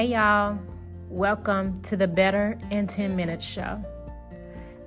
[0.00, 0.58] Hey, y'all.
[1.10, 3.84] Welcome to the Better in 10 Minutes show.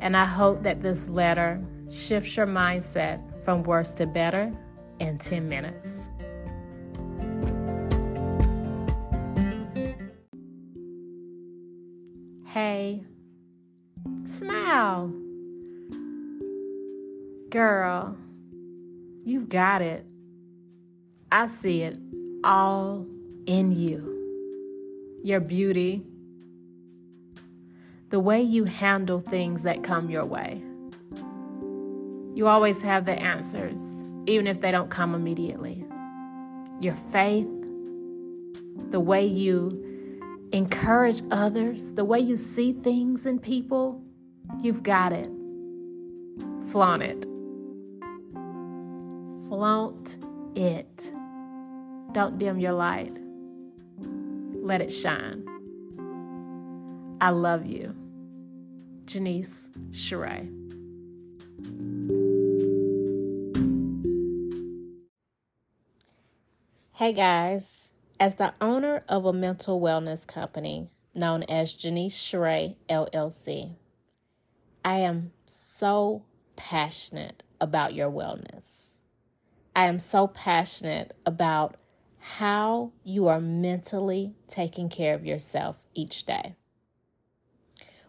[0.01, 4.51] And I hope that this letter shifts your mindset from worse to better
[4.99, 6.09] in 10 minutes.
[12.47, 13.03] Hey,
[14.25, 15.13] smile.
[17.51, 18.17] Girl,
[19.25, 20.07] you've got it.
[21.31, 21.99] I see it
[22.43, 23.05] all
[23.45, 24.12] in you.
[25.23, 26.03] Your beauty,
[28.09, 30.61] the way you handle things that come your way.
[32.35, 35.85] You always have the answers, even if they don't come immediately.
[36.81, 37.47] Your faith,
[38.89, 40.19] the way you
[40.51, 44.03] encourage others, the way you see things in people,
[44.61, 45.31] you've got it.
[46.67, 47.25] Flaunt it.
[49.47, 50.19] Flaunt
[50.55, 51.13] it.
[52.11, 53.22] Don't dim your light.
[54.63, 55.43] Let it shine.
[57.19, 57.93] I love you.
[59.03, 60.49] Jeanice Sherai.
[66.93, 67.91] Hey guys,
[68.21, 73.75] as the owner of a mental wellness company known as Jeanice Sherai LLC,
[74.85, 76.23] I am so
[76.55, 78.91] passionate about your wellness.
[79.75, 81.75] I am so passionate about
[82.23, 86.55] how you are mentally taking care of yourself each day.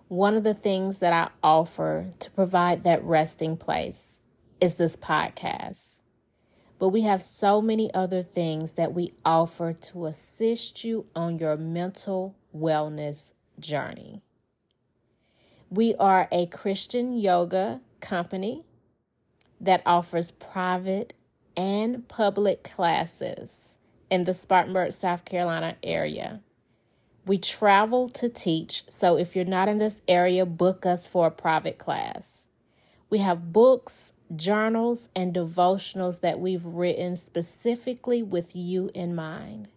[0.06, 4.20] One of the things that I offer to provide that resting place
[4.60, 6.00] is this podcast.
[6.78, 11.56] But we have so many other things that we offer to assist you on your
[11.56, 14.22] mental wellness journey.
[15.70, 18.64] We are a Christian yoga company
[19.60, 21.14] that offers private
[21.56, 23.73] and public classes
[24.10, 26.40] in the Spartanburg, South Carolina area.
[27.26, 31.30] We travel to teach, so if you're not in this area, book us for a
[31.30, 32.46] private class.
[33.08, 39.68] We have books, journals, and devotionals that we've written specifically with you in mind.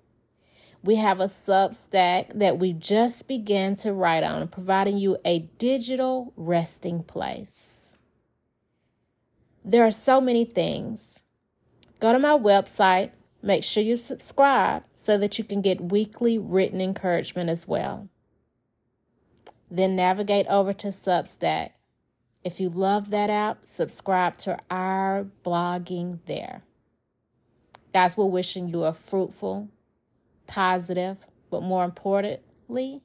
[0.83, 6.33] We have a Substack that we just began to write on, providing you a digital
[6.35, 7.97] resting place.
[9.65, 11.19] There are so many things.
[11.99, 13.11] Go to my website,
[13.41, 18.09] make sure you subscribe so that you can get weekly written encouragement as well.
[19.69, 21.71] Then navigate over to Substack
[22.47, 26.61] if you love that app, subscribe to our blogging there.
[27.93, 29.67] Guys, we're wishing you a fruitful,
[30.45, 31.17] positive,
[31.49, 33.01] but more importantly,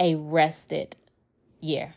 [0.00, 0.96] a rested
[1.60, 1.96] year.